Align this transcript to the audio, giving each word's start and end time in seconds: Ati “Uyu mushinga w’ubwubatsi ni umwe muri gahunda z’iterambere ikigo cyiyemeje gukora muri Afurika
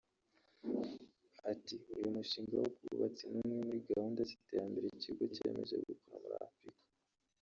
Ati 1.51 1.75
“Uyu 1.95 2.07
mushinga 2.15 2.53
w’ubwubatsi 2.57 3.23
ni 3.31 3.35
umwe 3.41 3.59
muri 3.67 3.79
gahunda 3.89 4.19
z’iterambere 4.29 4.85
ikigo 4.87 5.23
cyiyemeje 5.33 5.75
gukora 5.87 6.15
muri 6.23 6.37
Afurika 6.47 6.83